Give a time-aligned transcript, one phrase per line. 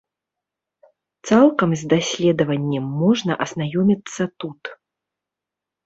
[1.29, 4.77] Цалкам з даследаваннем можна азнаёміцца тут.